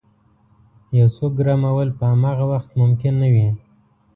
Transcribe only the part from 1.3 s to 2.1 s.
ګرمول په